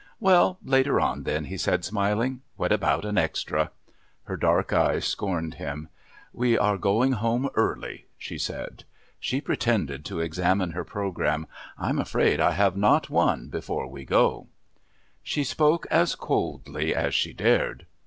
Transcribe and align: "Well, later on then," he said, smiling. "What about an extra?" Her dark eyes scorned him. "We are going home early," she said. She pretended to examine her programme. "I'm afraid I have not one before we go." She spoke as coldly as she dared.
"Well, 0.19 0.57
later 0.63 0.99
on 0.99 1.25
then," 1.25 1.45
he 1.45 1.57
said, 1.57 1.85
smiling. 1.85 2.41
"What 2.55 2.71
about 2.71 3.05
an 3.05 3.19
extra?" 3.19 3.69
Her 4.23 4.35
dark 4.35 4.73
eyes 4.73 5.05
scorned 5.05 5.53
him. 5.53 5.89
"We 6.33 6.57
are 6.57 6.79
going 6.79 7.11
home 7.11 7.49
early," 7.53 8.07
she 8.17 8.39
said. 8.39 8.83
She 9.19 9.39
pretended 9.41 10.03
to 10.05 10.19
examine 10.19 10.71
her 10.71 10.83
programme. 10.83 11.45
"I'm 11.77 11.99
afraid 11.99 12.39
I 12.41 12.53
have 12.53 12.75
not 12.75 13.11
one 13.11 13.49
before 13.49 13.85
we 13.85 14.03
go." 14.03 14.47
She 15.21 15.43
spoke 15.43 15.85
as 15.91 16.15
coldly 16.15 16.95
as 16.95 17.13
she 17.13 17.31
dared. 17.31 17.85